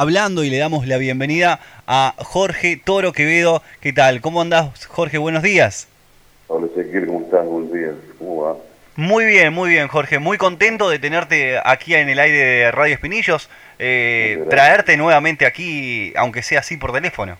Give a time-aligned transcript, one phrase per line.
[0.00, 3.62] hablando y le damos la bienvenida a Jorge Toro Quevedo.
[3.82, 4.22] ¿Qué tal?
[4.22, 5.18] ¿Cómo andás, Jorge?
[5.18, 5.88] Buenos días.
[6.46, 7.44] Hola, Ezequiel, ¿cómo estás?
[7.44, 7.92] Buenos días.
[8.18, 8.56] ¿Cómo va?
[8.96, 10.18] Muy bien, muy bien, Jorge.
[10.18, 13.50] Muy contento de tenerte aquí en el aire de Radio Espinillos.
[13.78, 17.36] Eh, traerte nuevamente aquí, aunque sea así por teléfono.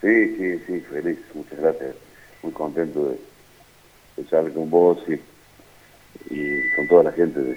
[0.00, 1.18] Sí, sí, sí, feliz.
[1.34, 1.94] Muchas gracias.
[2.42, 7.56] Muy contento de, estar con vos y, con toda la gente de,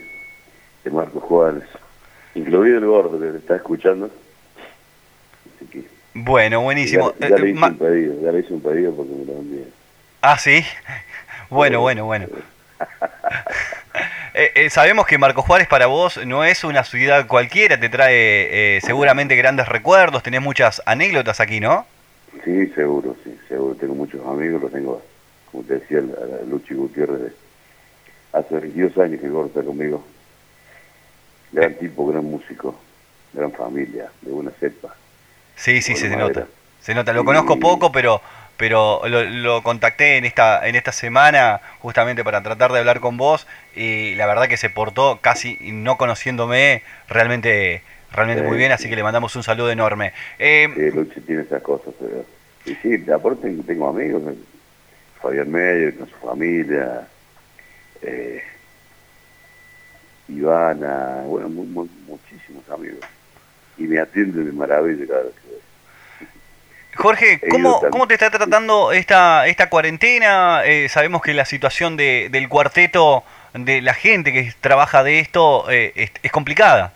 [0.83, 1.63] de Marcos Juárez,
[2.37, 4.09] incluido el gordo que te está escuchando.
[6.13, 7.13] bueno, buenísimo.
[7.19, 9.67] Ya, le hice un pedido, ya le hice un pedido porque me lo envié.
[10.21, 10.63] Ah, sí.
[11.49, 12.27] Bueno, bueno, bueno.
[14.39, 18.75] Eh, eh, sabemos que Marcos Juárez para vos no es una ciudad cualquiera, te trae
[18.75, 21.87] eh, seguramente grandes recuerdos, tenés muchas anécdotas aquí, ¿no?
[22.45, 23.73] Sí, seguro, sí, seguro.
[23.73, 25.01] Tengo muchos amigos, los tengo,
[25.51, 27.33] como te decía, a Luchi Gutiérrez,
[28.31, 30.03] hace 22 años que corta conmigo.
[31.51, 32.79] Gran tipo, gran músico,
[33.33, 34.95] gran familia, de buena cepa.
[35.55, 36.47] Sí, sí, se nota.
[36.81, 37.13] Se nota.
[37.13, 38.21] Lo conozco poco, pero
[38.57, 43.45] pero lo, contacté en esta en esta semana justamente para tratar de hablar con vos
[43.75, 48.95] y la verdad que se portó casi no conociéndome realmente realmente muy bien, así que
[48.95, 50.13] le mandamos un saludo enorme.
[50.39, 51.93] Eh, sí, Luchi tiene esas cosas.
[51.99, 52.25] Pero...
[52.65, 54.23] Y sí, aparte tengo amigos,
[55.21, 57.07] Fabián Meyer con su familia,
[58.01, 58.41] eh,
[60.27, 62.99] Ivana, bueno, muchísimos amigos.
[63.77, 65.47] Y me atienden de maravilla cada vez que
[66.97, 70.63] Jorge, ¿cómo, ¿cómo te está tratando esta, esta cuarentena?
[70.65, 75.69] Eh, sabemos que la situación de, del cuarteto, de la gente que trabaja de esto,
[75.69, 76.93] eh, es, complicada.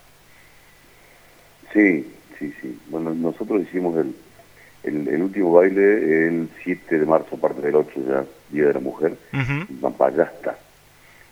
[1.72, 2.78] Sí, sí, sí.
[2.88, 8.24] Bueno, nosotros hicimos el, el, último baile el 7 de marzo, aparte del 8 ya,
[8.50, 10.58] Día de la Mujer, en Pampayasta,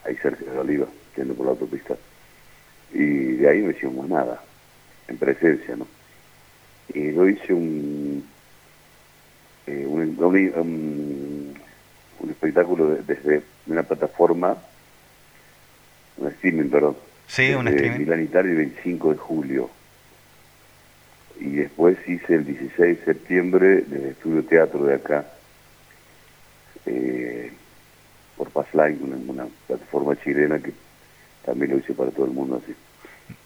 [0.06, 0.86] ahí cerca de Oliva,
[1.28, 1.96] por la autopista.
[2.92, 4.42] Y de ahí no hicimos nada,
[5.08, 5.86] en presencia, ¿no?
[6.92, 8.24] Y yo hice un
[9.66, 11.54] eh, un,
[12.28, 14.56] espectáculo desde una plataforma,
[16.16, 16.96] un streaming, perdón.
[17.26, 18.00] Sí, un streaming.
[18.00, 19.70] Milán, Italia, el 25 de julio.
[21.38, 25.26] Y después hice el 16 de septiembre del estudio teatro de acá,
[26.86, 27.52] eh,
[28.36, 30.72] por Passline, una, una plataforma chilena que
[31.50, 32.74] también lo hice para todo el mundo así.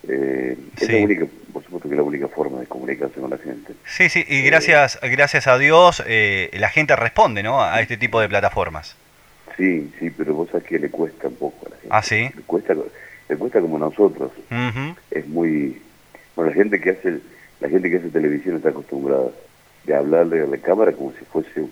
[0.06, 3.38] Eh, es la única, por supuesto que es la única forma de comunicarse con la
[3.38, 3.72] gente.
[3.87, 7.62] Sí, sí, y gracias, gracias a Dios eh, la gente responde ¿no?
[7.62, 8.97] a este tipo de plataformas.
[9.56, 11.88] Sí, sí, pero vos sabés que le cuesta un poco a la gente.
[11.91, 12.31] Ah, sí.
[12.34, 14.32] Le cuesta, le cuesta como nosotros.
[15.10, 15.81] Es muy...
[16.37, 17.20] Bueno, la gente que hace
[17.60, 19.31] la gente que hace televisión está acostumbrada
[19.84, 21.64] de hablarle a la cámara como si fuese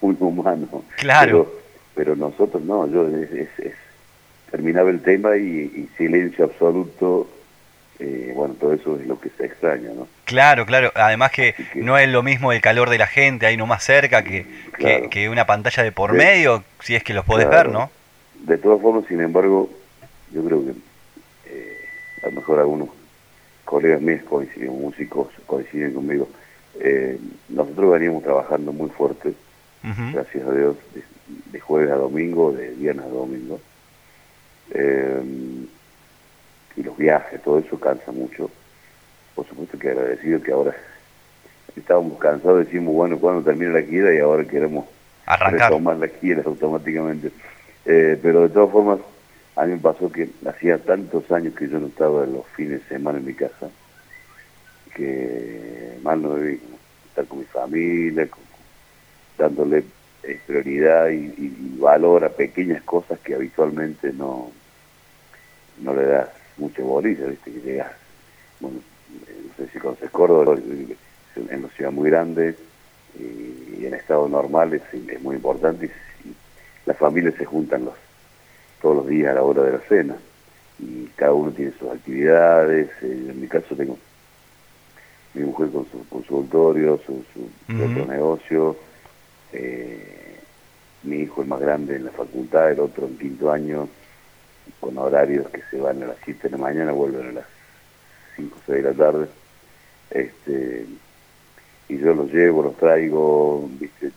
[0.00, 0.84] un, humano.
[0.96, 1.52] Claro.
[1.94, 3.74] Pero, nosotros no, yo es
[4.54, 7.28] terminaba el tema y, silencio absoluto.
[7.98, 10.06] Eh, bueno, todo eso es lo que se extraña, ¿no?
[10.26, 10.92] Claro, claro.
[10.94, 14.46] Además que, no es lo mismo el calor de la gente ahí más cerca que,
[15.10, 17.90] que, una pantalla de por medio, si es que los podés ver, ¿no?
[18.46, 19.68] De todas formas, sin embargo,
[20.30, 20.70] yo creo que
[21.46, 21.78] eh,
[22.22, 22.90] a lo mejor algunos
[23.64, 26.28] colegas míos coinciden, músicos coinciden conmigo.
[26.78, 29.34] Eh, nosotros veníamos trabajando muy fuerte,
[29.82, 31.02] gracias a Dios, de,
[31.50, 33.58] de, jueves a domingo, de viernes a domingo.
[34.72, 35.22] Eh,
[36.76, 38.50] y los viajes, todo eso cansa mucho.
[39.34, 40.74] Por supuesto que agradecido que ahora
[41.76, 44.86] estábamos cansados, decimos, bueno, cuando termina la gira y ahora queremos
[45.26, 45.70] Arrancar.
[45.70, 47.30] retomar la gira automáticamente.
[47.84, 48.98] Eh, pero de todas formas,
[49.56, 52.88] a mí me pasó que hacía tantos años que yo no estaba los fines de
[52.88, 53.68] semana en mi casa,
[54.94, 56.60] que mal no debí
[57.08, 58.28] estar con mi familia,
[59.38, 59.84] dándole
[60.26, 64.50] eh, prioridad y, valor a pequeñas cosas que habitualmente no,
[65.82, 67.52] no le das mucha bolilla, ¿viste?
[67.52, 67.92] Que llegas,
[68.60, 72.56] bueno, no sé si conoces Córdoba, en una ciudad muy grande
[73.18, 75.86] y, en estado normal es, es muy importante
[76.24, 76.34] y,
[76.86, 77.94] las familias se juntan los
[78.80, 80.16] todos los días a la hora de la cena
[80.78, 83.96] y cada uno tiene sus actividades, eh, en mi caso tengo
[85.34, 88.76] mi mujer con su consultorio, su, su otro negocio,
[89.54, 90.40] eh,
[91.04, 93.88] mi hijo es más grande en la facultad, el otro en quinto año,
[94.80, 97.44] con horarios que se van a las 7 de la mañana, vuelven a las
[98.36, 99.26] 5 o 6 de la tarde.
[100.10, 100.86] Este,
[101.88, 104.10] y yo los llevo, los traigo, ¿viste?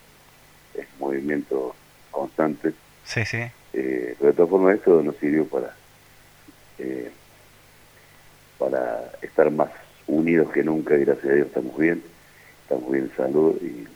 [0.74, 1.76] es movimiento
[2.12, 2.74] constante.
[3.04, 3.44] Sí, sí.
[3.74, 5.76] Eh, pero de todas formas esto nos sirvió para,
[6.80, 7.12] eh,
[8.58, 9.70] para estar más
[10.08, 12.02] unidos que nunca, gracias a Dios estamos bien,
[12.64, 13.88] estamos bien en salud y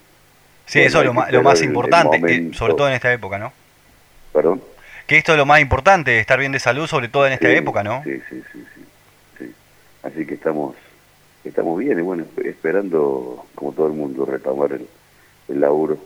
[0.66, 3.52] Sí, eso es lo, más, lo más importante, eh, sobre todo en esta época, ¿no?
[4.32, 4.62] ¿Perdón?
[5.06, 7.82] Que esto es lo más importante, estar bien de salud, sobre todo en esta época,
[7.82, 8.02] ¿no?
[8.04, 8.64] Sí, sí, sí,
[9.38, 9.54] sí,
[10.02, 10.74] Así que estamos
[11.44, 14.88] Estamos bien y bueno, esperando, como todo el mundo, retomar el,
[15.48, 15.98] el laburo.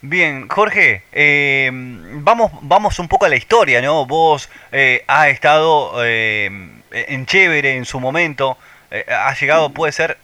[0.00, 4.06] Bien, Jorge, eh, vamos, vamos un poco a la historia, ¿no?
[4.06, 6.46] Vos eh, has estado eh,
[6.92, 8.56] en Chévere en su momento,
[8.90, 10.16] eh, has llegado, puede ser,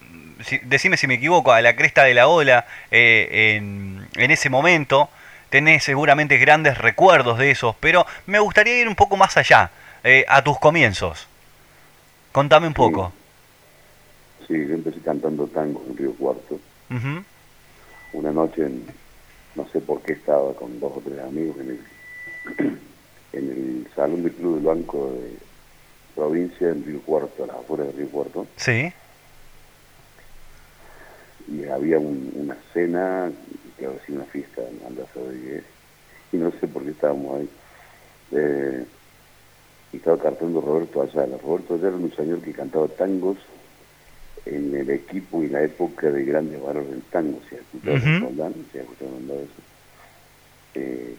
[0.44, 5.08] si, decime si me equivoco, a la cresta de la ola en, en ese momento,
[5.50, 9.70] tenés seguramente grandes recuerdos de esos, pero me gustaría ir un poco más allá,
[10.28, 11.28] a tus comienzos.
[12.32, 13.12] Contame un poco.
[14.48, 16.58] Sí, yo empecé cantando tango en Río Cuarto.
[18.12, 18.84] Una noche, en,
[19.54, 21.80] no sé por qué estaba con dos o tres amigos en el,
[23.32, 25.36] en el salón del Club del Banco de
[26.14, 28.46] provincia en Río Cuarto, a las afueras de Río Cuarto.
[28.56, 28.92] Sí.
[31.48, 33.30] Y había una cena,
[33.78, 35.62] que había sido una fiesta en Andaza de
[36.32, 37.48] y no sé por qué estábamos ahí.
[38.32, 38.84] Eh,
[39.92, 41.38] y estaba cantando Roberto Ayala.
[41.38, 43.38] Roberto Ayala era un señor que cantaba tangos
[44.44, 49.62] en el equipo y la época de grandes valores del tango, se escuchado eso.
[50.74, 51.16] Eh,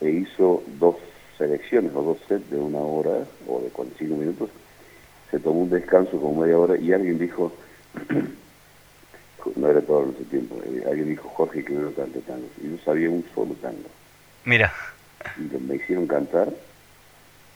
[0.00, 0.96] e hizo dos
[1.38, 4.50] selecciones o dos sets de una hora o de 45 minutos,
[5.30, 7.52] se tomó un descanso como media hora y alguien dijo,
[9.56, 12.46] no era todo ese tiempo, eh, alguien dijo, Jorge, que no cante tango.
[12.62, 13.88] Y yo sabía un solo tango.
[14.44, 14.72] Mira.
[15.38, 16.48] Y me hicieron cantar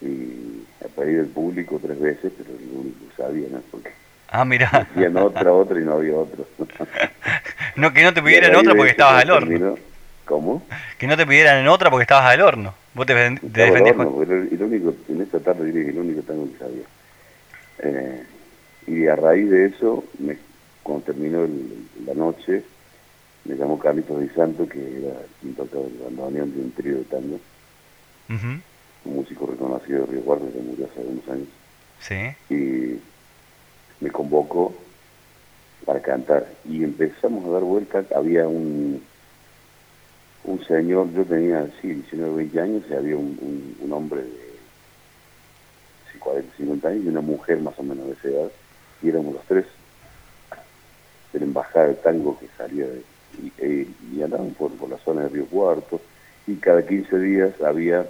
[0.00, 3.60] y a pedir del público tres veces, pero lo único que sabía, ¿no?
[3.70, 3.90] Porque
[4.28, 4.68] ah, mira.
[4.72, 6.46] Hacían otra, otra y no había otro.
[7.76, 9.78] no, que no te pidieran otra porque estabas al horno.
[10.24, 10.62] ¿Cómo?
[10.98, 12.74] Que no te pidieran en otra porque estabas al horno.
[12.94, 14.06] Vos te, te defendías con...
[14.22, 16.84] el, único, en esta tarde diré que el único tango que sabía.
[17.80, 18.24] Eh,
[18.86, 20.36] y a raíz de eso, me,
[20.88, 21.46] cuando terminó
[22.06, 22.64] la noche,
[23.44, 27.04] me llamó Carlitos Di Santo, que era quien tocaba el bandoneón de un trío de
[27.04, 27.38] tango.
[28.30, 28.60] Uh
[29.04, 31.48] un músico reconocido de Río Cuarto que murió hace algunos años.
[32.00, 32.54] Sí.
[32.54, 33.00] Y
[34.04, 34.74] me convocó
[35.84, 38.10] para cantar y empezamos a dar vueltas.
[38.12, 39.00] Había un,
[40.44, 44.58] un señor, yo tenía, sí, 19 20 años, y había un, un, hombre de
[46.18, 48.50] 40, 50 años y una mujer más o menos de esa edad,
[49.00, 49.64] y éramos los tres
[51.32, 53.02] de la embajada de tango que salía de,
[53.42, 56.00] y, e, y, andaban por, por la zona de Río Cuarto,
[56.46, 58.06] y cada 15 días había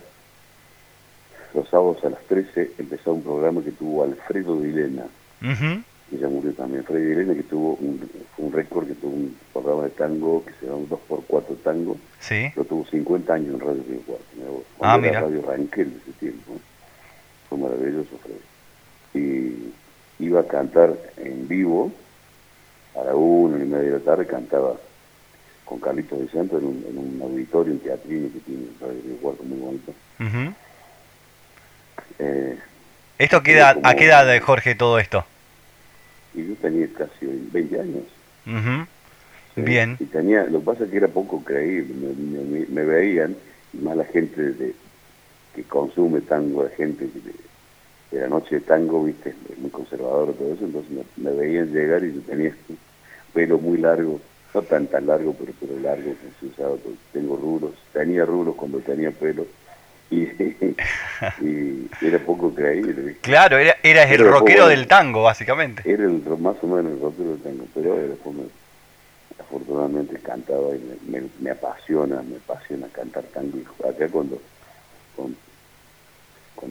[1.55, 5.05] los sábados a las 13 empezó un programa que tuvo Alfredo Dilena,
[5.43, 9.85] uh ella murió también, Alfredo Dilena, que tuvo un, un récord, que tuvo un programa
[9.85, 12.51] de tango que se llama 2x4 Tango, sí.
[12.57, 15.21] lo tuvo 50 años en Radio Río Cuarto, ah, mira.
[15.21, 16.53] Radio Ranquel de ese tiempo,
[17.49, 19.73] fue maravilloso Freddy.
[20.21, 21.93] Y iba a cantar en vivo,
[22.95, 24.77] a la una y media de la tarde cantaba
[25.65, 29.59] con Carlitos de en un, en un auditorio, un teatrino que tiene Río Cuarto muy
[29.59, 29.93] bonito.
[32.19, 32.59] Eh,
[33.19, 35.25] ¿Esto queda, a qué edad, de Jorge, todo esto?
[36.35, 38.05] Y yo tenía casi 20 años.
[39.57, 39.97] Bien.
[39.99, 42.15] Y tenía, lo que pasa es que era poco creíble,
[42.69, 43.37] me, veían,
[43.73, 44.75] y más la gente de,
[45.55, 47.09] que consume tango, de gente
[48.11, 52.15] de, la noche de tango, viste, muy conservador todo eso, entonces me, veían llegar y
[52.15, 52.55] yo tenía
[53.33, 54.21] pelo muy largo,
[54.55, 56.77] no tan tan largo, pero, pero largo, que se usaba,
[57.13, 59.47] tengo rulos, tenía rulos cuando tenía pelo,
[60.11, 60.27] y,
[62.01, 63.19] era poco creíble.
[63.21, 65.83] Claro, era, eras el rockero del tango, básicamente.
[65.85, 68.37] Era el, más o menos el rockero del tango, pero después
[69.39, 73.59] afortunadamente cantaba y me, apasiona, me apasiona cantar tango.
[73.59, 74.41] Y acá cuando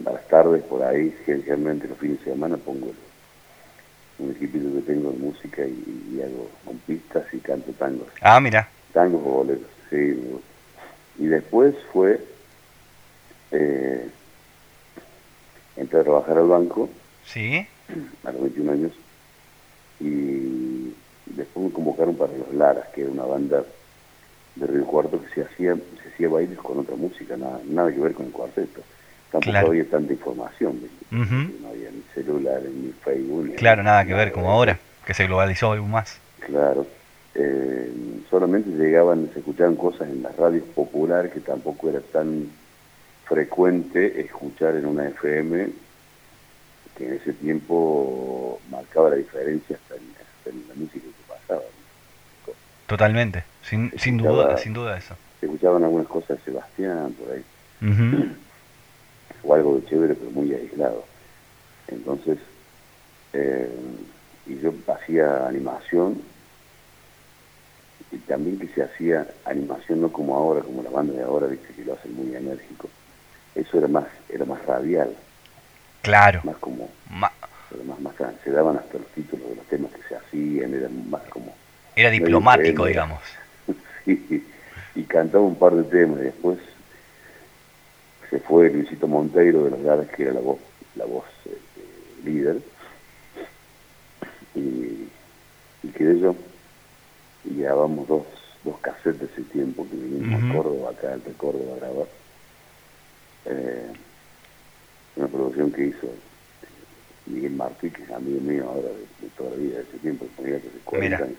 [0.06, 2.92] a las tardes por ahí, generalmente los fines de semana pongo
[4.20, 8.08] un equipito que tengo de música y, hago con pistas y canto tangos.
[8.22, 8.68] Ah, mira.
[8.94, 10.20] Tangos o boleros, sí.
[11.20, 12.20] Y después fue
[13.52, 14.10] eh,
[15.76, 16.90] entré a trabajar al banco.
[17.26, 17.66] Sí.
[18.24, 18.92] A los 21 años.
[20.00, 20.94] Y
[21.26, 23.64] después me convocaron para Los Laras, que era una banda
[24.56, 28.00] de Río Cuarto que se hacía, se hacía bailes con otra música, nada, nada que
[28.00, 28.82] ver con el cuarteto.
[29.32, 30.80] Tampoco había tanta información,
[31.12, 33.56] no había ni celulares, ni Facebook.
[33.56, 36.20] claro, nada que ver como ahora, que se globalizó algo más.
[36.40, 36.88] Claro.
[37.36, 37.92] Eh,
[38.30, 42.50] solamente llegaban, se escuchaban cosas en las radios populares que tampoco era tan
[43.26, 45.68] frecuente escuchar en una FM
[46.98, 51.62] que en ese tiempo marcaba la diferencia hasta en, la música que pasaba.
[52.88, 55.16] Totalmente, sin, sin duda, sin duda eso.
[55.40, 57.44] Se escuchaban algunas cosas de Sebastián por ahí,
[59.44, 61.04] o algo de chévere pero muy aislado.
[61.88, 62.38] Entonces,
[63.34, 63.70] eh,
[64.46, 66.22] y yo hacía animación
[68.12, 71.74] y también que se hacía animación no como ahora, como la banda de ahora, viste
[71.74, 72.90] que lo hacen muy enérgico,
[73.56, 75.14] eso era más, era más radial.
[76.02, 76.42] Claro.
[76.44, 76.90] Más como...
[77.10, 77.32] más,
[78.00, 78.14] más
[78.44, 81.54] se daban hasta los títulos de los temas que se hacían, eran más como...
[81.96, 83.20] Era diplomático, digamos.
[84.06, 84.46] sí,
[84.96, 86.60] y cantaba un par de temas y después
[88.30, 90.60] se fue Luisito Monteiro de los Garas, que era la voz,
[90.96, 92.58] la voz este, líder,
[94.56, 95.08] y,
[95.84, 96.36] y quedé yo.
[97.46, 98.24] Y grabamos dos,
[98.64, 102.08] dos cassettes de ese tiempo que vinimos a Córdoba, acá al Córdoba a grabar.
[103.46, 103.94] Eh,
[105.16, 106.08] una producción que hizo
[107.26, 110.62] Miguel Martí, que es amigo mío ahora de, toda la vida de ese tiempo, que
[110.84, 111.38] 40 años.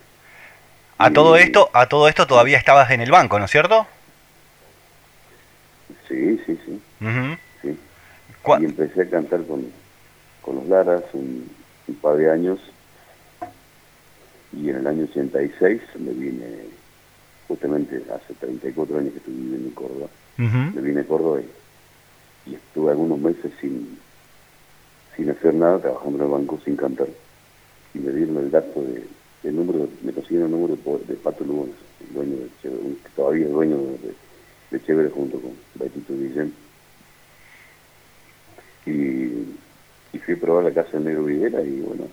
[0.97, 3.87] A todo esto, a todo esto todavía estabas en el banco, ¿no es cierto?
[6.09, 6.81] Sí, sí, sí.
[8.61, 9.67] Y empecé a cantar con,
[10.43, 11.49] con los Laras un,
[12.01, 12.59] par de años.
[14.53, 16.47] Y en el año 86 me vine,
[17.47, 21.41] justamente hace 34 años que estoy viviendo en Córdoba, me vine a Córdoba
[22.47, 23.99] y, estuve algunos meses sin,
[25.15, 27.09] sin hacer nada, trabajando en el banco sin cantar.
[27.93, 29.05] Y me dieron el dato de,
[29.45, 33.77] el número, me consiguieron el número de, Pato Lugones, el dueño de todavía es dueño
[33.77, 34.15] de,
[34.71, 36.53] de, Chévere junto con Betito Guillén.
[38.87, 39.57] Y,
[40.13, 42.09] y, fui a probar la casa de Negro Videra y bueno,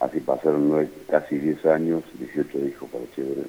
[0.00, 3.48] así pasaron casi 10 años, 18 hijos para Chévere.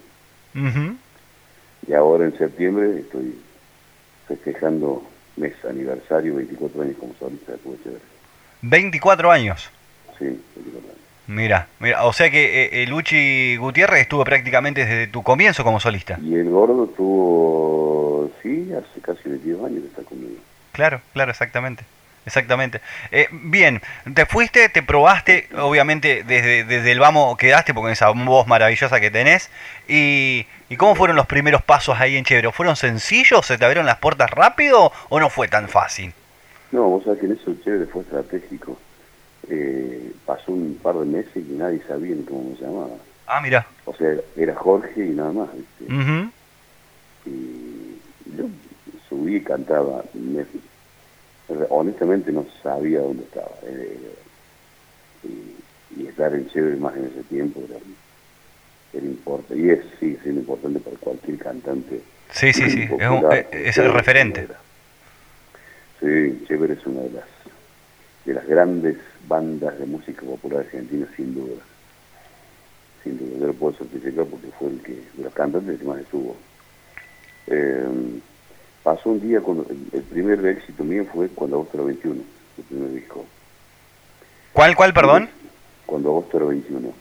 [1.88, 3.36] Y ahora en septiembre estoy
[4.28, 5.04] festejando
[5.38, 8.02] mes aniversario, 24 años como solista de Chévere.
[8.62, 9.70] 24 años.
[10.18, 11.09] Sí, 24 años.
[11.30, 15.80] Mira, mira, o sea que eh, el Luchi Gutiérrez estuvo prácticamente desde tu comienzo como
[15.80, 16.18] solista.
[16.24, 20.42] Y el gordo estuvo, sí, hace casi 22 años que está conmigo.
[20.72, 21.84] Claro, claro, exactamente.
[22.26, 22.82] Exactamente.
[23.12, 23.80] Eh, bien,
[24.16, 29.12] te fuiste, te probaste, obviamente desde, desde el vamos quedaste, porque esa voz maravillosa que
[29.12, 29.52] tenés.
[29.88, 32.52] Y, ¿Y cómo fueron los primeros pasos ahí en Chévere?
[32.52, 33.46] ¿Fueron sencillos?
[33.46, 36.12] ¿Se te abrieron las puertas rápido o no fue tan fácil?
[36.72, 38.80] No, vos sabés que en eso Chévere fue estratégico
[39.50, 42.96] eh, pasó un par de meses y nadie sabía ni cómo me llamaba.
[43.28, 43.66] Ah, mira.
[43.86, 45.50] O sea, era Jorge y nada más.
[47.26, 47.98] Y
[48.38, 48.46] yo
[49.08, 50.04] subí y cantaba.
[51.70, 53.52] honestamente no sabía dónde estaba.
[53.64, 54.16] Eh,
[55.24, 57.80] y, estar en chévere más en ese tiempo era,
[58.94, 59.58] era importante.
[59.58, 62.02] Y es, sí, siendo importante para cualquier cantante.
[62.32, 62.88] Sí, sí, sí.
[63.52, 64.48] es, el referente.
[66.00, 67.26] Sí, Chévere es una de las
[68.26, 68.98] de las grandes
[69.30, 71.62] bandas de música popular argentina, sin duda.
[73.04, 76.00] Sin duda, yo lo puedo certificar porque fue el que, de los cantantes que más
[76.00, 76.36] estuvo.
[77.48, 78.20] Eh,
[78.84, 82.22] pasó un día, cuando el, primer éxito mío fue Cuando Agosto era 21,
[82.58, 83.26] el primer disco.
[84.52, 85.30] ¿Cuál, cuál, perdón?
[85.86, 86.92] Cuando Agosto era 21.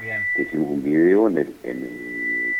[0.00, 0.20] Bien.
[0.38, 2.54] Hicimos un video en el, en el,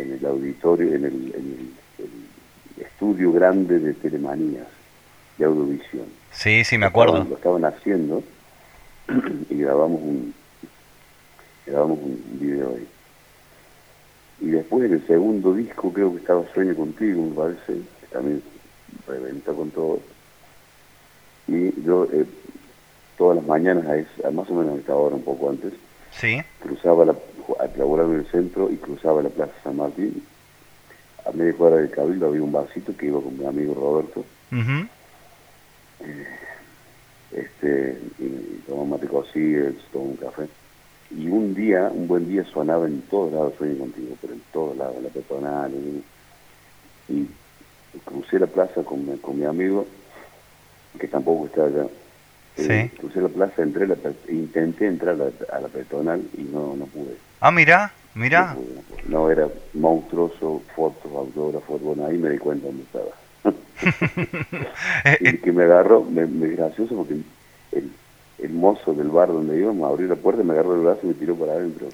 [0.00, 4.68] en el auditorio, en el, en el estudio grande de Telemanías,
[5.36, 7.24] de Audiovisión Sí, sí, me acuerdo.
[7.24, 8.22] Lo estaban haciendo
[9.50, 10.34] y grabamos un,
[11.66, 12.88] grabamos un video ahí.
[14.40, 18.42] Y después en el segundo disco creo que estaba Sueño Contigo, me parece, que también
[19.06, 20.00] reventa con todo.
[21.46, 22.24] Y yo eh,
[23.16, 23.86] todas las mañanas,
[24.24, 25.72] a más o menos a esta hora, un poco antes,
[26.10, 26.40] sí.
[26.60, 30.24] cruzaba la, a en el centro y cruzaba la Plaza San Martín.
[31.24, 34.24] A media cuadra del Cabildo había un vasito que iba con mi amigo Roberto
[37.32, 40.48] este, y tomamos mate cocido, tomamos un café.
[41.10, 44.76] Y un día, un buen día sonaba en todos lados Sueño Contigo, pero en todos
[44.76, 45.72] lados, en la peatonal.
[47.08, 47.28] Y,
[48.04, 49.86] crucé la plaza con, con mi amigo,
[50.98, 51.86] que tampoco está allá.
[52.56, 53.96] Eh, crucé la plaza, entré la,
[54.28, 55.16] intenté entrar
[55.50, 57.16] a, la peatonal y no, no pude.
[57.40, 58.56] Ah, mira, mira.
[59.06, 63.21] No, era monstruoso, fotos, autógrafos, bueno, ahí me di cuenta dónde estaba.
[65.04, 67.14] Eh, y que me agarró, me, me gracioso porque
[67.72, 67.90] el,
[68.38, 71.14] el, mozo del bar donde íbamos abrió la puerta, me agarró el brazo y me
[71.14, 71.88] tiró para adentro.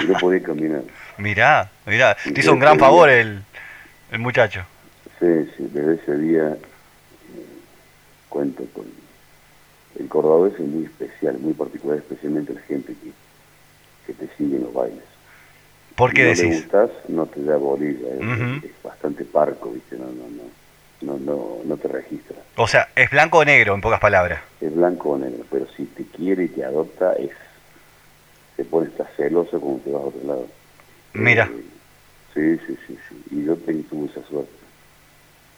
[0.00, 0.82] Y no podía caminar.
[1.18, 3.42] Mirá, mirá, te hizo un gran favor el,
[4.10, 4.64] el muchacho.
[5.18, 7.46] Sí, sí, desde ese día eh,
[8.28, 8.86] cuento con...
[9.98, 13.12] El cordobés es muy especial, muy particular, especialmente la gente que,
[14.06, 15.04] que te sigue en los bailes.
[15.96, 16.62] ¿Por qué si no decís?
[16.62, 19.98] gustas, no te da bolilla, es, es, bastante parco, ¿viste?
[19.98, 20.59] No, no, no
[21.00, 22.36] no, no, no te registra.
[22.56, 24.40] O sea, es blanco o negro, en pocas palabras.
[24.60, 27.30] Es blanco o negro, pero si te quiere y te adopta, es
[28.56, 30.46] se pone estar celoso como te vas a otro lado.
[31.14, 31.50] Mira.
[31.50, 31.64] Eh,
[32.34, 33.24] sí, sí, sí, sí.
[33.30, 34.52] Y yo tengo esa suerte.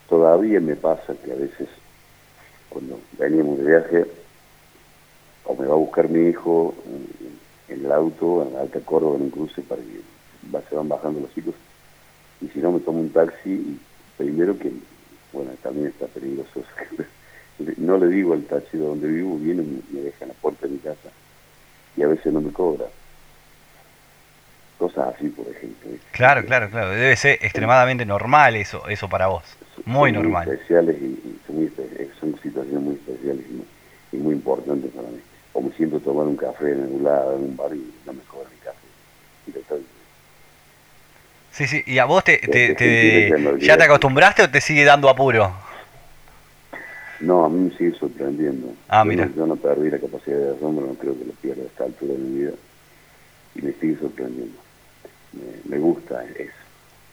[0.09, 1.69] Todavía me pasa que a veces,
[2.69, 4.07] cuando veníamos de viaje,
[5.45, 6.75] o me va a buscar mi hijo
[7.69, 11.35] en, el auto, en Alta Córdoba, en un cruce, para que se van bajando los
[11.35, 11.55] chicos,
[12.41, 13.81] y si no me tomo un taxi,
[14.17, 14.71] primero que
[15.33, 16.63] bueno, también está peligroso.
[17.79, 20.73] no le digo al taxi donde vivo, viene y me deja en la puerta de
[20.73, 21.11] mi casa
[21.97, 22.87] y a veces no me cobra.
[24.79, 25.91] Cosas así, por ejemplo.
[26.11, 26.91] Claro, claro, claro.
[26.91, 29.45] Debe ser extremadamente normal eso, eso para vos.
[29.85, 30.47] Muy son normal.
[30.47, 31.73] Muy especiales y, son, muy,
[32.19, 33.45] son, situaciones muy especiales
[34.13, 35.21] y muy, importantes para mí.
[35.53, 38.23] O me siento tomar un café en un lado, en un bar y no me
[38.23, 38.87] cobra mi café.
[39.47, 39.51] Y
[41.53, 41.83] Sí, sí.
[41.87, 43.31] ¿Y a vos te, te,
[43.61, 45.53] ya te acostumbraste o te sigue dando apuro?
[47.21, 48.75] No, a mí me sigue sorprendiendo.
[48.89, 49.29] Ah, mira.
[49.37, 52.15] Yo no, perdí la capacidad de asombro, no creo que lo pierda a esta altura
[52.15, 52.53] de mi vida.
[53.55, 54.59] Y me sigue sorprendiendo.
[55.69, 56.51] Me, gusta, es,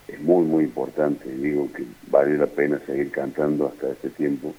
[0.07, 1.29] es muy, muy importante.
[1.29, 4.55] Digo que vale la pena seguir cantando hasta este tiempo.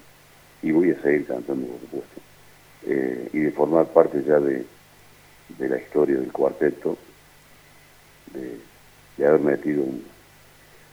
[0.61, 2.21] Y voy a seguir cantando, por supuesto.
[2.85, 4.63] Eh, y de formar parte ya de,
[5.57, 6.97] de la historia del cuarteto,
[8.33, 8.70] de,
[9.17, 10.03] de haber metido un,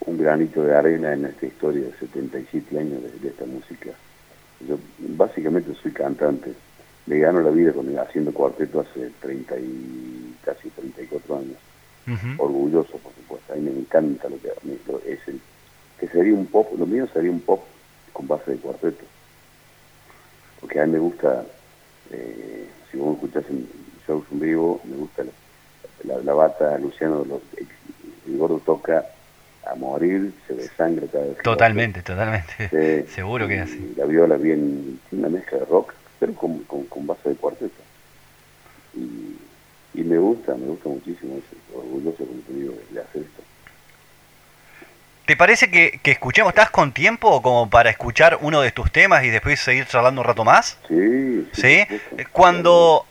[0.07, 3.91] un, granito de arena en esta historia de 77 años de esta música
[4.67, 6.53] yo básicamente soy cantante.
[7.07, 11.57] Le gano la vida con, haciendo cuarteto hace 30 y casi 34 años.
[12.39, 13.53] Orgulloso, por supuesto.
[13.53, 14.49] A mí me encanta lo que
[15.07, 15.41] es el
[16.01, 17.63] que sería un pop, lo mío sería un pop
[18.13, 19.05] con base de cuarteto.
[20.61, 21.45] Porque a mí me gusta,
[22.11, 23.69] eh, si vos me escuchás en
[24.07, 25.25] shows en vivo, me gusta
[26.05, 27.27] la, bata, Luciano,
[28.29, 29.05] el gordo toca
[29.67, 31.39] a morir, se desangre cada vez.
[31.43, 33.07] Totalmente, totalmente.
[33.15, 33.95] Seguro que es así.
[33.97, 37.75] La viola bien, una mezcla de rock, pero con, con, base de cuarteto.
[38.95, 39.37] Y,
[39.95, 43.43] y, me gusta, me gusta muchísimo, eso, orgulloso, como te digo, de hacer esto.
[45.27, 46.53] ¿Te parece que, que, escuchemos?
[46.53, 50.27] ¿Estás con tiempo como para escuchar uno de tus temas y después seguir charlando un
[50.27, 50.79] rato más?
[50.89, 51.47] Sí.
[51.53, 51.87] ¿Sí?
[52.33, 53.05] Cuando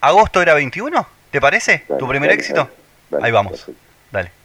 [0.00, 1.84] agosto era 21, ¿te parece?
[1.98, 2.70] ¿Tu primer éxito?
[3.20, 3.70] Ahí vamos.
[4.10, 4.41] Dale.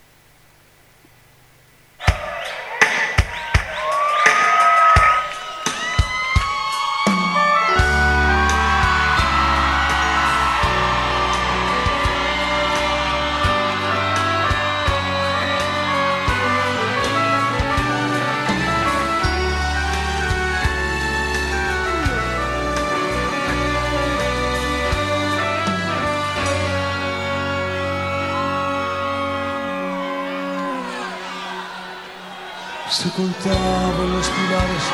[32.97, 34.85] Se contaban los pilares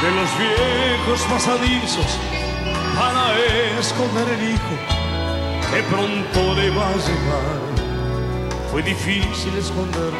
[0.00, 2.18] de los viejos pasadizos
[2.96, 3.38] para
[3.78, 4.74] esconder el hijo
[5.70, 7.60] que pronto le va a llegar.
[8.70, 10.12] Fue difícil esconder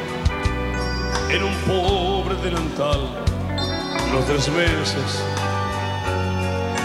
[1.30, 3.00] en un pobre delantal
[4.12, 5.24] los tres meses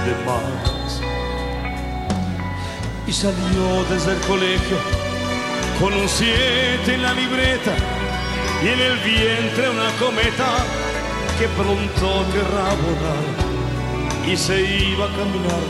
[0.05, 1.01] de más.
[3.05, 4.77] Y salió desde el colegio
[5.81, 7.96] con un siete en la libreta
[8.63, 10.65] y en el vientre una cometa
[11.37, 13.25] que pronto querrá volar.
[14.27, 15.67] Y se iba a caminar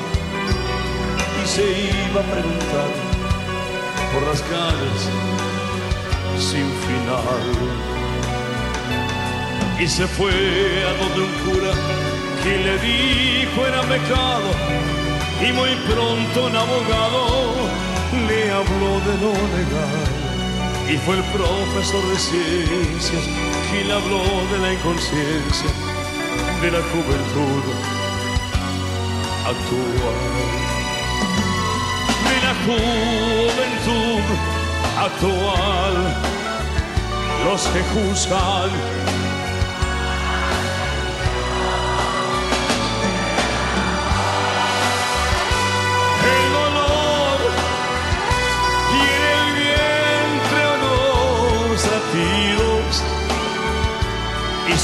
[1.44, 2.90] y se iba a preguntar
[4.14, 5.02] por las calles
[6.40, 7.44] sin final.
[9.80, 11.74] Y se fue a donde un cura
[12.44, 14.50] que le dijo era pecado
[15.48, 17.54] y muy pronto un abogado
[18.28, 20.27] le habló de no negar
[20.90, 23.24] y fue el profesor de ciencias
[23.70, 25.70] quien habló de la inconsciencia
[26.62, 27.64] de la juventud
[29.46, 30.18] actual.
[32.24, 34.24] De la juventud
[34.98, 35.96] actual,
[37.46, 39.17] los que juzgan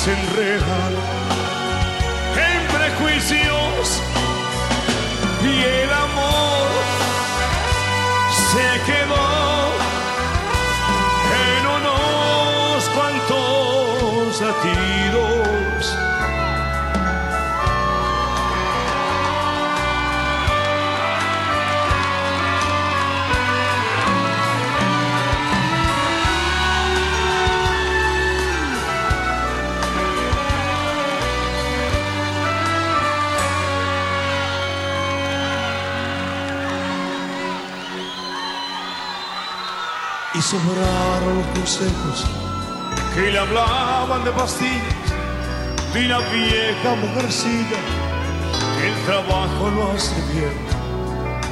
[0.03, 0.93] se enredan
[2.35, 4.01] en prejuicios
[5.41, 6.67] y el amor
[8.51, 9.71] se quedó
[11.55, 14.92] en unos cuantos latidos.
[40.43, 42.25] Sobraron los consejos
[43.15, 45.03] que le hablaban de pastillas
[45.93, 47.77] de la vieja mujercita
[48.83, 50.53] el trabajo lo hace bien.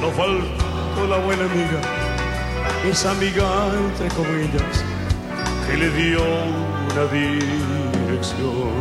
[0.00, 1.80] No faltó la buena amiga,
[2.84, 4.84] esa amiga entre comillas
[5.66, 6.22] que le dio
[6.92, 8.72] una dirección.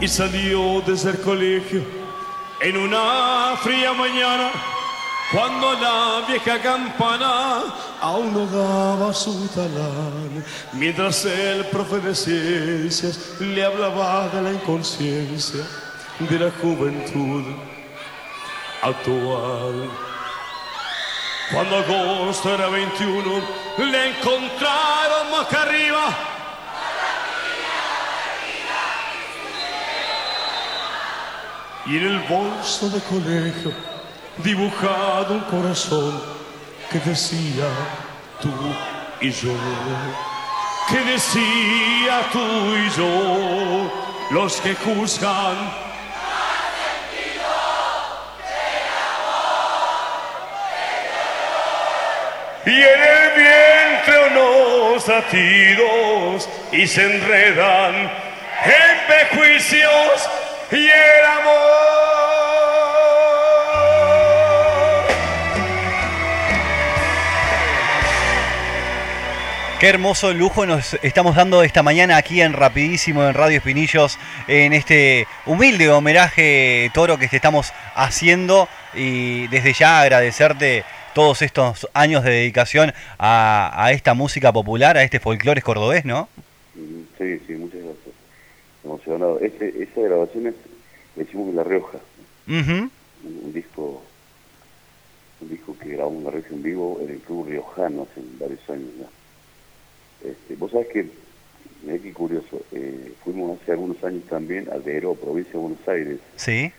[0.00, 1.82] y salió desde el colegio
[2.60, 4.50] en una fría mañana
[5.34, 7.64] cuando la vieja campana
[8.00, 10.44] aún no daba su talán,
[10.74, 12.14] mientras el profe de
[13.40, 15.64] le hablaba de la inconsciencia
[16.20, 17.42] de la juventud
[18.80, 19.90] actual.
[21.52, 23.42] Cuando agosto era 21,
[23.78, 26.16] le encontraron más que arriba.
[31.86, 33.93] Y en el bolso de colegio
[34.38, 36.22] dibujado un corazón
[36.90, 37.68] que decía
[38.40, 38.52] tú
[39.20, 39.54] y yo,
[40.88, 43.92] que decía tú y yo,
[44.30, 45.84] los que juzgan
[52.66, 57.94] y en el vientre unos latidos y se enredan
[58.64, 60.28] en prejuicios
[60.70, 62.23] y el amor.
[69.84, 74.18] Qué hermoso lujo nos estamos dando esta mañana aquí en Rapidísimo en Radio Espinillos
[74.48, 81.86] en este humilde homenaje toro que te estamos haciendo y desde ya agradecerte todos estos
[81.92, 86.30] años de dedicación a, esta música popular, a este folclore cordobés, ¿no?
[87.18, 88.14] Sí, sí, muchas gracias.
[88.82, 89.38] Emocionado.
[89.40, 90.54] Ese, esa grabación es,
[91.14, 91.98] la hicimos en La Rioja.
[92.48, 92.90] un,
[93.52, 94.02] disco
[95.42, 98.70] un disco que grabamos en La Rioja en vivo en el Club Riojano hace varios
[98.70, 99.08] años ya.
[100.24, 101.06] Este, Vos sabés que,
[101.88, 106.18] es que curioso, eh, fuimos hace algunos años también a Dero, provincia de Buenos Aires.
[106.36, 106.72] Sí.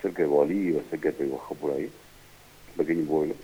[0.00, 1.90] Cerca de Bolívar, cerca de Peguajó, por ahí
[2.76, 3.34] pequeño pueblo,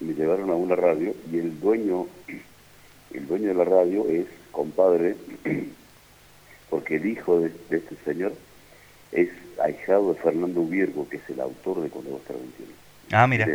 [0.00, 2.06] y me llevaron a una radio y el dueño,
[3.14, 5.16] el dueño de la radio es compadre,
[6.70, 8.32] porque el hijo de, este señor
[9.12, 9.28] es
[9.62, 12.72] ahijado de Fernando Viergo, que es el autor de Cuando vos 21.
[13.12, 13.46] Ah, mira.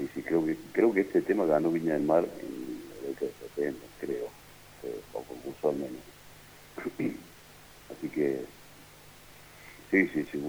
[0.00, 3.30] Sí, sí, creo que, creo que este tema ganó Viña del Mar en la década
[3.30, 4.24] de 70, creo,
[4.84, 6.00] eh, o concurso al menos.
[7.90, 8.40] Así que,
[9.90, 10.42] sí, sí, sí,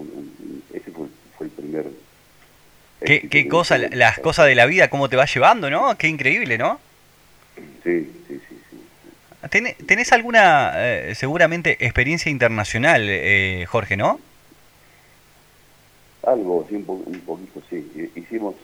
[0.72, 1.86] ese fue, fue el primer
[3.04, 5.98] Qué, qué cosa, las cosas de la vida, cómo te va llevando, ¿no?
[5.98, 6.80] Qué increíble, ¿no?
[7.84, 8.58] Sí, sí, sí.
[8.70, 9.84] sí.
[9.86, 14.18] ¿Tenés alguna, eh, seguramente, experiencia internacional, eh, Jorge, no?
[16.24, 18.10] Algo, sí, un, poquito, sí.
[18.14, 18.54] Hicimos,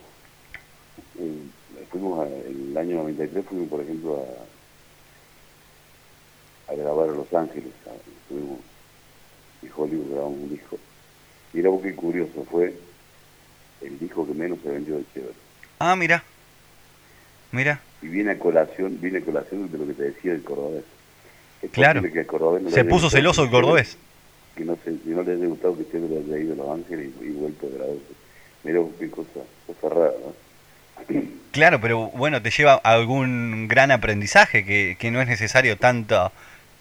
[1.18, 4.24] eh, fuimos en el año 93, fuimos, por ejemplo,
[6.68, 7.72] a, a grabar a Los Ángeles.
[8.22, 8.58] estuvimos
[9.62, 10.78] en Hollywood, grabamos un disco.
[11.52, 12.74] Y era muy curioso, fue
[13.80, 15.36] el disco que menos se vendió de Chevrolet.
[15.78, 16.22] Ah, mira.
[17.52, 17.80] Mira.
[18.02, 20.84] Y viene a colación, viene a colación de lo que te decía del cordobés.
[21.72, 22.02] claro.
[22.70, 23.96] se puso celoso el cordobés.
[24.54, 27.28] Que no, se, no le haya gustado que Chevrolet haya ido a Los Ángeles y,
[27.30, 27.96] vuelto a grabar.
[28.64, 30.47] Mira qué cosa, cosa rara, ¿no?
[31.50, 36.30] Claro, pero bueno, te lleva a algún gran aprendizaje, que, que no es necesario tanto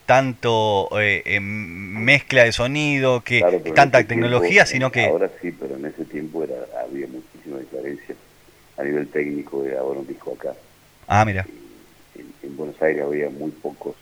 [0.08, 3.44] tanto eh, em, mezcla de sonido, que
[3.76, 5.06] tanta tecnología, sino que...
[5.06, 8.16] Ahora sí, pero en ese tiempo era, había muchísima diferencia
[8.78, 10.54] a nivel técnico de ahora un disco acá.
[11.08, 11.46] Ah, mira.
[12.16, 13.96] En, Buenos Aires había muy pocos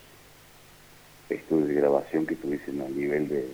[1.29, 3.49] estudios de grabación que tuviesen a nivel de...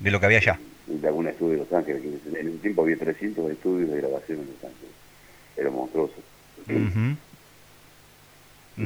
[0.00, 0.58] De, lo que había allá.
[0.86, 2.02] De, algún estudio de Los Ángeles.
[2.02, 4.94] Que en un tiempo había 300 estudios de grabación en Los Ángeles.
[5.56, 6.14] Era monstruoso.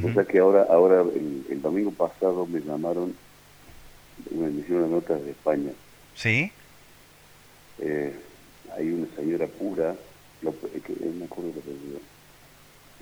[0.03, 3.15] O sea que ahora, ahora el, domingo pasado me llamaron,
[4.29, 5.71] me hicieron una nota de España.
[6.15, 6.51] ¿Sí?
[7.79, 8.13] Eh,
[8.77, 9.95] hay una señora pura,
[10.41, 11.71] lo, que, me acuerdo lo que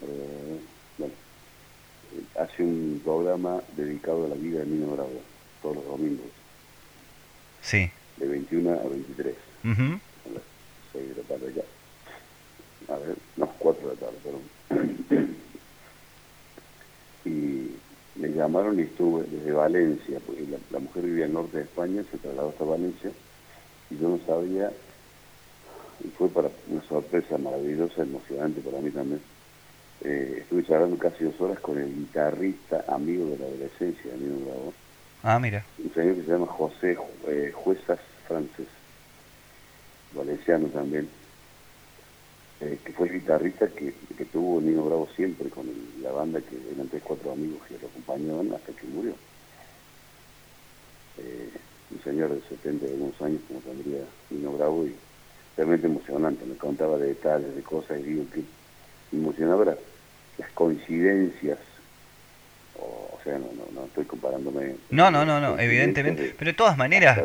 [0.03, 0.59] eh,
[0.97, 1.13] bueno,
[2.39, 5.21] hace un programa dedicado a la vida de Nino Bravo,
[5.61, 6.27] todos los domingos.
[7.61, 7.89] Sí.
[8.17, 9.35] De 21 a 23.
[9.63, 9.99] Uh -huh.
[10.25, 10.43] A las
[10.93, 12.93] 6 de la tarde ya.
[12.93, 15.35] A ver, no, 4 de la tarde, perdón.
[17.25, 17.77] y
[18.19, 22.17] me llamaron y estuve desde Valencia, porque la, mujer vivía al norte de España, se
[22.17, 23.11] trasladó hasta Valencia
[23.89, 24.71] y yo no sabía,
[26.03, 29.21] y fue para una sorpresa maravillosa, emocionante para mí también.
[30.01, 34.73] Eh, estuve charlando casi dos horas con el guitarrista amigo de la adolescencia, amigo Bravo.
[35.29, 35.61] Ah, mira.
[35.83, 38.67] Un señor que se llama José eh, Juezas Frances,
[40.13, 41.09] valenciano también
[42.61, 45.65] eh, que fue guitarrista que, que, tuvo Nino Bravo siempre con
[46.01, 49.15] la banda, que eran tres, cuatro amigos que lo acompañaban hasta que murió.
[51.17, 51.49] Eh,
[51.91, 54.95] un señor de 70 de algunos años, como tendría Nino Bravo, y
[55.57, 58.45] realmente emocionante, me contaba de detalles, de cosas, y digo que
[59.11, 59.75] emocionaba
[60.37, 61.59] las coincidencias,
[63.27, 64.75] sea, no, no, no estoy comparándome.
[64.89, 66.33] No, no, no, no, evidentemente.
[66.37, 67.19] Pero de todas maneras,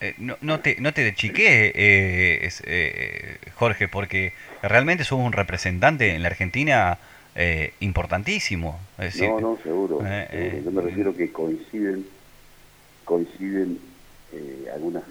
[0.00, 4.32] eh, no, no, te, no te chiqué, eh, eh, Jorge, porque
[4.62, 6.98] realmente sos un representante en la Argentina
[7.80, 8.80] importantísimo.
[8.98, 10.00] no, no, seguro.
[10.00, 12.04] Yo me refiero que coinciden,
[13.04, 13.78] coinciden
[14.74, 15.04] algunas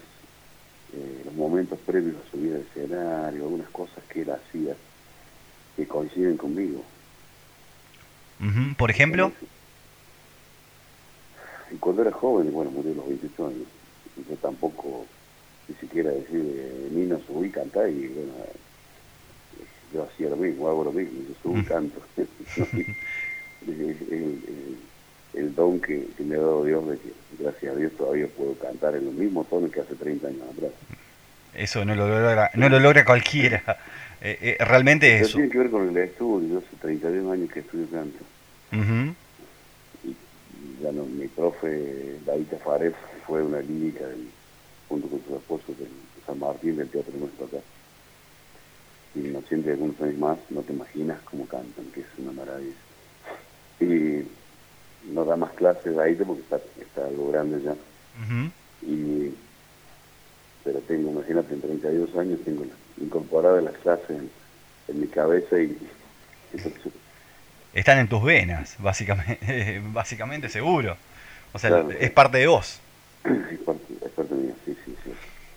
[1.25, 4.75] los momentos previos a subir al escenario, algunas cosas que él hacía
[5.75, 6.83] que coinciden conmigo.
[8.77, 9.31] Por ejemplo.
[11.71, 13.67] Y cuando era joven, bueno, murió a los 28 años
[14.29, 15.05] yo tampoco
[15.67, 18.33] ni siquiera decir eh, Nino subí cantar y bueno
[19.93, 21.65] yo hacía lo mismo hago lo mismo yo subí mm.
[21.65, 22.01] canto.
[25.33, 28.95] El, don que, me ha dado Dios de que gracias a Dios todavía puedo cantar
[28.95, 30.71] en los mismos tonos que hace 30 años atrás.
[31.53, 33.61] Eso no lo logra no lo logra cualquiera.
[34.19, 35.33] Eh, eh, realmente eso.
[35.33, 38.17] tiene que ver con el estudio yo hace 32 años que estudio canto.
[38.71, 39.26] Ya
[40.81, 42.93] no, mi profe David Fares
[43.25, 44.05] fue una lírica
[44.87, 45.87] junto con sus esposos de
[46.25, 47.57] San Martín del Teatro Nuestro acá.
[49.15, 52.75] Y no siente algunos años más, no te imaginas cómo cantan, que es una maravilla.
[53.79, 54.27] Y
[55.11, 57.75] no da más clases ahí porque está, está algo grande ya.
[58.83, 59.33] y,
[60.63, 62.65] pero tengo, imagínate, en 32 años tengo
[62.99, 64.29] incorporadas las clases en,
[64.87, 65.77] en mi cabeza y
[67.73, 70.97] están en tus venas, básicamente, básicamente seguro.
[71.53, 72.79] O sea, es parte de vos.
[73.23, 75.11] Es parte, es parte mía, sí, sí, sí.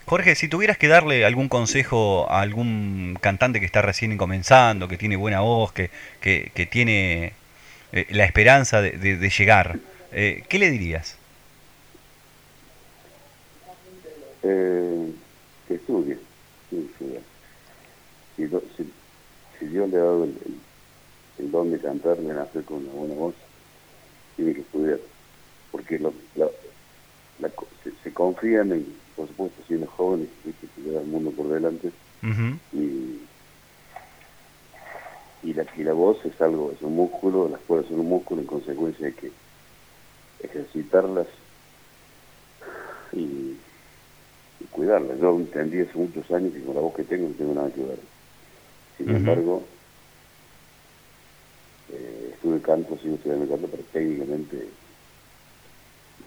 [0.06, 4.96] Jorge, si tuvieras que darle algún consejo a algún cantante que está recién comenzando, que
[4.96, 7.32] tiene buena voz, que, que, que tiene
[7.92, 9.78] eh, la esperanza de, de, llegar,
[10.12, 11.16] eh, ¿qué le dirías?
[14.42, 15.12] Eh,
[15.68, 16.18] que estudie.
[16.70, 17.18] Sí, sí.
[18.36, 18.92] Si, si,
[19.58, 20.54] si, Dios le ha dado el el
[21.40, 23.34] don de cantar, de nacer con una buena voz,
[24.36, 24.98] tiene que estudiar.
[25.70, 26.12] Porque lo,
[28.02, 31.90] se, confían en, por supuesto, siendo jóvenes, que se lleva el mundo por delante.
[32.72, 33.20] y,
[35.42, 38.42] y, la, y la voz es algo, es un músculo, las cuerdas son un músculo,
[38.42, 39.30] en consecuencia hay que
[40.42, 41.26] ejercitarlas
[43.12, 43.56] y,
[44.70, 45.18] cuidarlas.
[45.18, 47.82] Yo entendí hace muchos años que con la voz que tengo no tengo nada que
[47.82, 47.98] ver.
[48.96, 49.64] Sin embargo,
[52.60, 54.68] estuve canto, sigo estudiando canto, pero técnicamente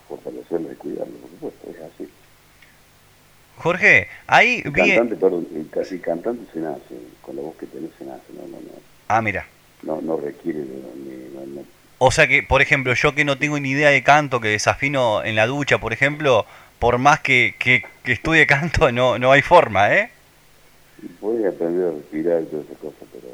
[0.08, 2.10] fortalecerlo y cuidarlo, por supuesto, es así.
[3.58, 8.06] Jorge, ahí el Cantante, perdón, casi cantante se nace, con la voz que tenés se
[8.06, 8.72] nace, no, no, no.
[9.08, 9.46] Ah, mira.
[9.84, 11.66] No, no requiere de,
[12.00, 15.24] O sea que, por ejemplo, yo que no tengo ni idea de canto, que desafino
[15.24, 16.46] en la ducha, por ejemplo,
[16.80, 20.10] por más que, que, que estudie canto, no, no hay forma, ¿eh?
[21.20, 23.28] Puedes aprender a respirar y todas esas cosas, pero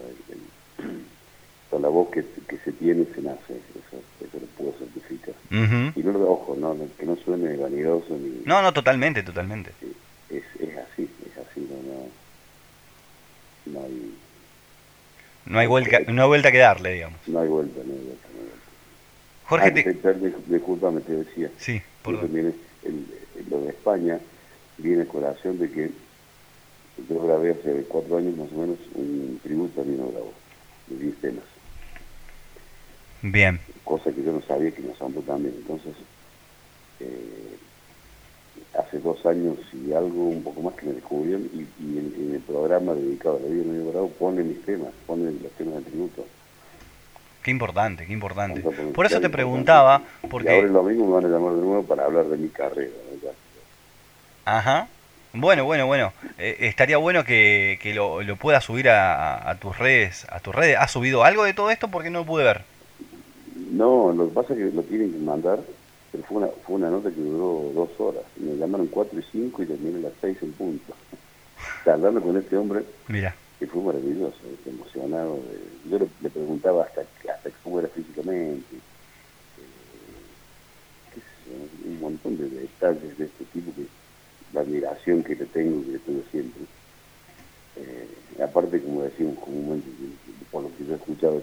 [1.79, 5.35] la voz que, que, se tiene se nace, eso, eso lo puedo certificar.
[5.51, 8.41] Y no lo ojo, no, que no suene vanidoso ni...
[8.45, 9.71] No, no, totalmente, totalmente.
[10.29, 11.75] Es, es así, es así, no,
[13.73, 14.15] no, no hay...
[15.45, 17.19] No hay, vuelta, no hay vuelta que darle, digamos.
[17.27, 18.67] No hay vuelta, no hay vuelta, no hay vuelta.
[19.45, 20.51] Jorge, ah, te...
[20.53, 21.49] disculpame, te decía.
[21.57, 22.53] Sí, por el,
[23.49, 24.19] lo de España
[24.77, 25.91] viene con la acción de que
[27.09, 30.33] yo grabé hace cuatro años más o menos un tributo a mi Bravo,
[30.87, 31.43] de 10 temas.
[33.21, 33.59] Bien.
[33.83, 35.55] Cosa que yo no sabía que me asombró también.
[35.57, 35.93] Entonces,
[36.99, 37.57] eh,
[38.77, 42.93] hace dos años y algo, un poco más que me descubrieron, y, en, el programa
[42.93, 46.25] dedicado a la vida de Medio Bravo pone mis temas, pone los temas de tributo.
[47.43, 48.61] Qué importante, qué importante.
[48.61, 50.51] Por eso te preguntaba, porque...
[50.51, 52.91] Y ahora lo mismo me van a llamar de nuevo para hablar de mi carrera.
[54.45, 54.87] Ajá.
[55.31, 56.11] Bueno, bueno, bueno.
[56.37, 60.25] Eh, estaría bueno que, que lo, lo puedas subir a, a, tus redes.
[60.29, 60.77] a tus redes.
[60.79, 61.89] ¿Has subido algo de todo esto?
[61.89, 62.63] Porque no lo pude ver.
[63.79, 65.61] No, lo que pasa es que lo tienen que mandar,
[66.11, 68.25] pero fue una, fue una nota que duró dos horas.
[68.35, 70.93] Me llamaron cuatro y cinco y terminé a las seis en punto.
[71.85, 73.33] Hablando con este hombre, Mira.
[73.57, 75.39] que fue maravilloso, emocionado.
[75.89, 78.81] yo le, preguntaba hasta, hasta cómo era físicamente, eh,
[81.85, 83.85] un montón de detalles de este tipo, que
[84.51, 86.63] la admiración que le tengo, que le tengo siempre.
[87.77, 89.87] Eh, aparte, como decimos comúnmente,
[90.51, 91.41] por lo que yo he escuchado,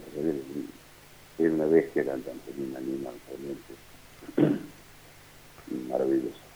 [1.39, 4.61] era una bestia cantante, un animal realmente
[5.89, 6.47] maravilloso.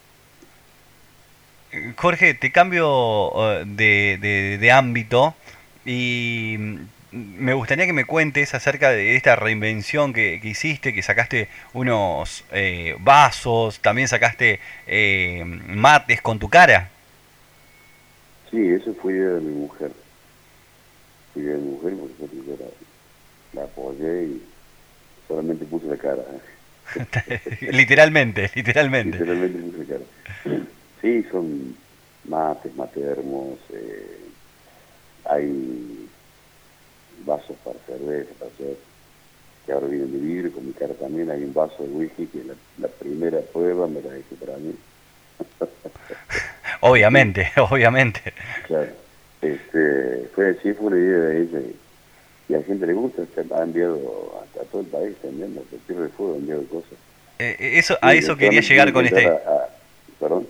[1.96, 5.34] Jorge, te cambio uh, de, de, ámbito
[5.84, 6.56] y
[7.12, 12.96] me gustaría que me cuentes acerca de esta reinvención que, hiciste, que sacaste unos eh,
[12.98, 16.90] vasos, también sacaste eh, mates con tu cara.
[18.50, 19.92] Sí, eso fue idea de mi mujer.
[21.32, 24.49] Fue idea de mi mujer, porque yo la, la apoyé y
[25.30, 26.24] solamente puse la cara.
[27.70, 29.18] literalmente, literalmente.
[29.18, 30.04] Literalmente muy caro.
[31.00, 31.76] Sí, son
[32.24, 34.18] mates, matermos, eh,
[35.26, 36.08] hay
[37.24, 38.76] vasos para cerveza, para hacer,
[39.64, 42.42] que ahora vienen de vidrio, con mi cara también hay un vaso de whisky que
[42.42, 44.74] la, la primera prueba me la dejé para mí.
[46.80, 48.20] obviamente, obviamente.
[48.66, 48.90] Claro.
[49.40, 51.60] Este, fue, sí, fue una idea de ella
[52.50, 55.78] y, a la gente le gusta, se ha enviado a, todo el país también, el
[55.80, 56.92] Tierra de Fuego ha enviado cosas.
[57.38, 59.30] Eh, eh, eso, a eso quería llegar con este...
[60.18, 60.46] perdón.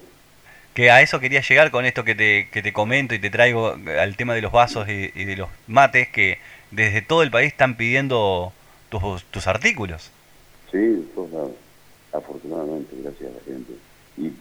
[0.75, 3.77] Que a eso quería llegar con esto que te, que te comento y te traigo
[3.99, 6.39] al tema de los vasos y, de los mates, que
[6.71, 8.53] desde todo el país están pidiendo
[8.89, 10.11] tus, tus artículos.
[10.71, 11.05] Sí,
[12.13, 13.73] afortunadamente, gracias a la gente.
[14.17, 14.33] Y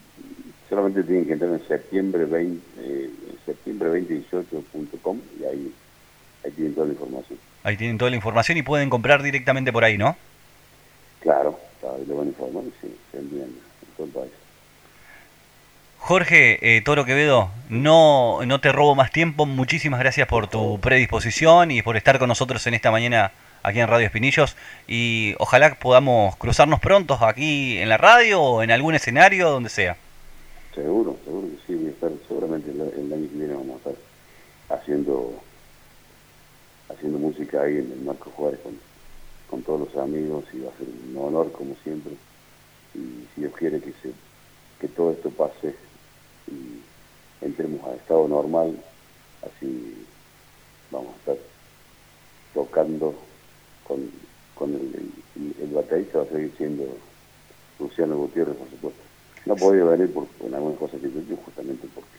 [0.70, 3.10] solamente tienen que entrar en septiembre 20, eh,
[3.46, 5.74] septiembre 2018.com y ahí,
[6.44, 7.40] ahí tienen toda la información.
[7.64, 10.16] Ahí tienen toda la información y pueden comprar directamente por ahí, ¿no?
[11.20, 14.32] Claro, ahí lo van a informar y sí, se envían en todo el país.
[16.00, 19.46] Jorge eh, Toro Quevedo, no, no te robo más tiempo.
[19.46, 23.32] Muchísimas gracias por tu predisposición y por estar con nosotros en esta mañana
[23.64, 24.56] aquí en Radio Espinillos.
[24.88, 29.98] Y ojalá podamos cruzarnos pronto aquí en la radio o en algún escenario, donde sea.
[30.74, 31.76] Seguro, seguro que sí.
[31.76, 35.34] Voy a estar, seguramente el, año que viene vamos a estar haciendo,
[37.00, 38.78] haciendo música ahí en el Marco Juárez con,
[39.50, 42.12] con todos los amigos y va a ser un honor como siempre.
[42.94, 44.12] Y si Dios quiere que, se,
[44.82, 45.76] que todo esto pase
[46.48, 46.82] y
[47.46, 48.78] entremos a estado normal,
[49.42, 50.06] así
[50.92, 51.38] vamos a estar
[52.54, 53.16] tocando
[53.88, 54.12] con,
[54.56, 55.12] con el,
[55.62, 56.84] el, baterista, va a seguir siendo
[57.80, 59.02] Luciano Gutiérrez, por supuesto.
[59.46, 62.10] No podía venir por, en algunas cosas que yo justamente porque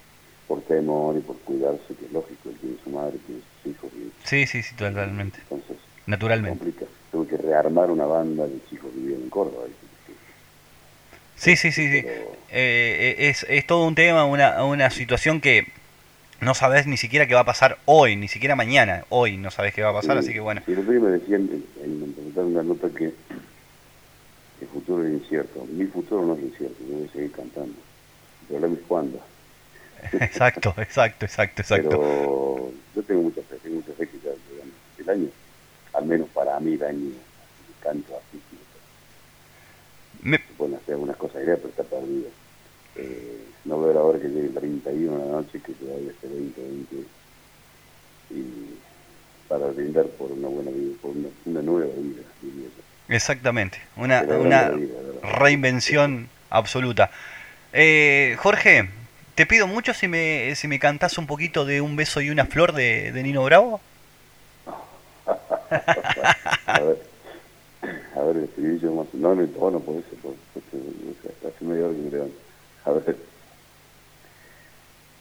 [0.51, 3.91] por temor y por cuidarse, que es lógico, él tiene su madre, tiene sus hijos.
[3.95, 5.39] Y, sí, sí, sí, totalmente.
[5.43, 6.73] Entonces, Naturalmente.
[7.13, 9.67] Tuve que rearmar una banda de chicos que vivían en Córdoba.
[11.37, 12.05] Sí, sí, sí, sí.
[12.51, 15.69] Eh, es, es todo un tema, una, una situación que
[16.41, 19.73] no sabes ni siquiera qué va a pasar hoy, ni siquiera mañana, hoy no sabes
[19.73, 20.63] qué va a pasar, así que bueno.
[20.67, 21.49] Sí, el me decían,
[21.81, 25.65] en, en, una nota que el futuro es incierto.
[25.71, 27.79] Mi futuro no es incierto, yo voy a seguir cantando.
[28.43, 29.30] El problema es cuándo.
[30.13, 31.89] Exacto, exacto, exacto, exacto.
[31.91, 34.31] Pero yo tengo mucha fe, tengo mucha fe que ya,
[34.99, 35.29] el año,
[35.93, 37.11] al menos para mí el año,
[37.83, 38.41] canto así
[40.23, 40.39] me...
[40.39, 42.29] Se pueden hacer algunas cosas pero está perdido.
[42.97, 46.61] Eh, no ver ahora que llegue el 31 de la noche, que todavía esté 20,
[46.61, 46.97] 20,
[48.31, 48.79] y
[49.49, 52.23] para brindar por una buena vida, por una, nueva vida.
[53.09, 54.73] Exactamente, una, una
[55.23, 57.11] reinvención absoluta.
[57.73, 58.89] Eh, Jorge,
[59.41, 62.45] te pido mucho si me, si me cantás un poquito de Un beso y una
[62.45, 63.81] flor de, de Nino Bravo.
[66.67, 66.99] a ver.
[68.17, 68.51] A ver,
[68.83, 69.07] yo más.
[69.15, 70.19] No, no, no, no puede ser,
[71.49, 72.37] hace media hora que me levanto.
[72.85, 73.17] A ver.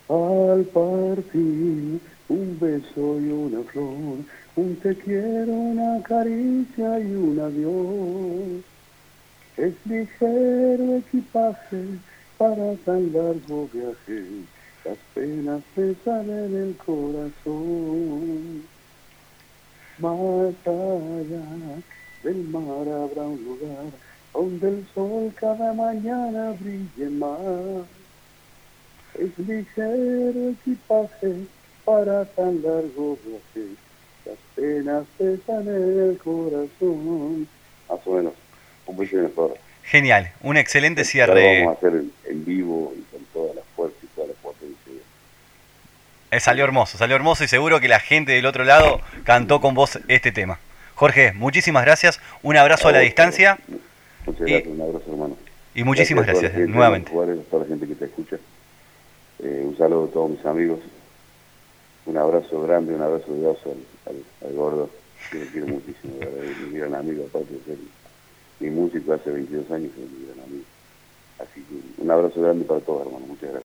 [0.10, 4.26] Al partir, un beso y una flor,
[4.58, 8.66] un te quiero, una caricia y un adiós.
[9.56, 12.00] Es ligero equipaje
[12.40, 14.24] para tan largo viaje,
[14.86, 18.64] las penas pesan en el corazón.
[19.98, 21.82] Más allá
[22.24, 23.92] del mar habrá un lugar
[24.34, 27.86] donde el sol cada mañana brille más.
[29.16, 31.46] Es ligero equipaje
[31.84, 33.76] para tan largo viaje,
[34.26, 37.50] las penas pesan en el corazón.
[37.90, 38.34] Más o menos,
[38.88, 39.30] un poquito
[39.90, 41.64] Genial, un excelente cierre.
[41.64, 44.94] vamos a hacer en vivo y con toda la fuerza y toda la potencia.
[46.30, 49.74] Eh, salió hermoso, salió hermoso y seguro que la gente del otro lado cantó con
[49.74, 50.60] vos este tema.
[50.94, 52.20] Jorge, muchísimas gracias.
[52.44, 53.58] Un abrazo a, la distancia.
[54.28, 55.38] Muchas gracias, un abrazo, hermano.
[55.74, 57.10] Y muchísimas gracias, nuevamente.
[57.10, 57.14] A
[57.50, 58.36] toda la gente que te escucha.
[59.40, 60.82] Eh, un saludo a todos mis amigos.
[62.06, 63.76] Un abrazo grande, un abrazo de oso
[64.06, 64.88] al, gordo.
[65.32, 66.14] Que lo quiero muchísimo,
[66.72, 67.78] mi gran amigo, aparte de ser
[68.60, 70.64] mi músico hace 22 años, es mi gran amigo.
[71.40, 73.26] Así que un abrazo grande para todos, hermano.
[73.28, 73.58] Muchas gracias.